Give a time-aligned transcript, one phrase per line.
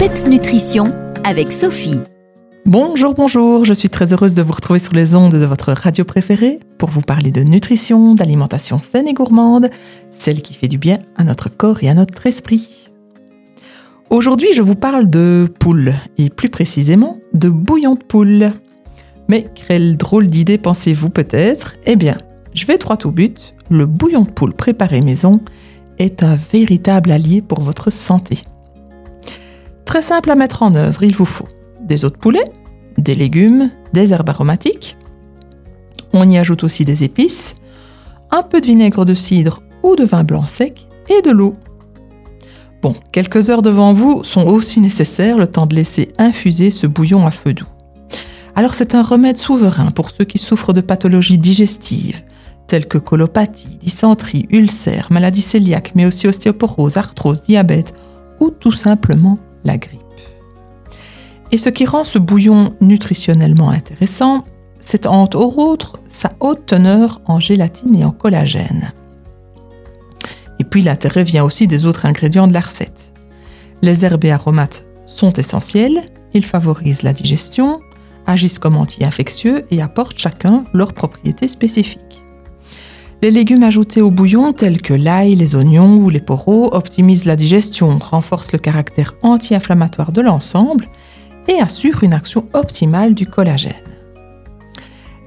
[0.00, 0.94] PEPS Nutrition
[1.24, 2.00] avec Sophie.
[2.64, 6.06] Bonjour, bonjour, je suis très heureuse de vous retrouver sur les ondes de votre radio
[6.06, 9.68] préférée pour vous parler de nutrition, d'alimentation saine et gourmande,
[10.10, 12.88] celle qui fait du bien à notre corps et à notre esprit.
[14.08, 18.52] Aujourd'hui, je vous parle de poule, et plus précisément de bouillon de poule.
[19.28, 21.76] Mais quelle drôle d'idée pensez-vous peut-être?
[21.84, 22.16] Eh bien,
[22.54, 25.42] je vais droit au but, le bouillon de poule préparé maison
[25.98, 28.44] est un véritable allié pour votre santé.
[29.90, 31.48] Très simple à mettre en œuvre, il vous faut
[31.80, 32.44] des os de poulet,
[32.96, 34.96] des légumes, des herbes aromatiques.
[36.12, 37.56] On y ajoute aussi des épices,
[38.30, 41.56] un peu de vinaigre de cidre ou de vin blanc sec et de l'eau.
[42.82, 47.26] Bon, quelques heures devant vous sont aussi nécessaires le temps de laisser infuser ce bouillon
[47.26, 47.66] à feu doux.
[48.54, 52.22] Alors c'est un remède souverain pour ceux qui souffrent de pathologies digestives,
[52.68, 57.92] telles que colopathie, dysenterie, ulcères, maladie cœliaque, mais aussi ostéoporose, arthrose, diabète
[58.38, 60.00] ou tout simplement la grippe.
[61.52, 64.44] Et ce qui rend ce bouillon nutritionnellement intéressant,
[64.80, 68.92] c'est entre autres sa haute teneur en gélatine et en collagène.
[70.58, 73.12] Et puis l'intérêt vient aussi des autres ingrédients de la recette.
[73.82, 77.80] Les herbes et aromates sont essentiels, ils favorisent la digestion,
[78.26, 82.22] agissent comme anti-infectieux et apportent chacun leurs propriétés spécifiques.
[83.22, 87.36] Les légumes ajoutés au bouillon, tels que l'ail, les oignons ou les poros, optimisent la
[87.36, 90.88] digestion, renforcent le caractère anti-inflammatoire de l'ensemble
[91.46, 93.74] et assurent une action optimale du collagène.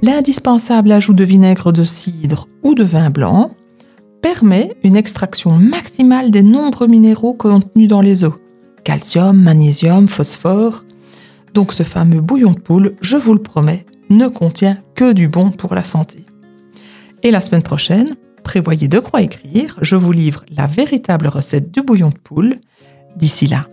[0.00, 3.50] L'indispensable ajout de vinaigre de cidre ou de vin blanc
[4.22, 8.34] permet une extraction maximale des nombreux minéraux contenus dans les os
[8.84, 10.84] calcium, magnésium, phosphore.
[11.54, 15.50] Donc ce fameux bouillon de poule, je vous le promets, ne contient que du bon
[15.50, 16.24] pour la santé.
[17.22, 21.82] Et la semaine prochaine, prévoyez de quoi écrire, je vous livre la véritable recette du
[21.82, 22.56] bouillon de poule.
[23.16, 23.66] D'ici là,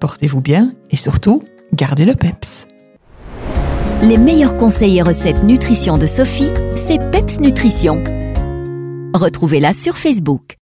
[0.00, 1.42] portez-vous bien et surtout,
[1.72, 2.68] gardez le PEPS.
[4.02, 8.02] Les meilleurs conseils et recettes nutrition de Sophie, c'est PEPS Nutrition.
[9.14, 10.60] Retrouvez-la sur Facebook.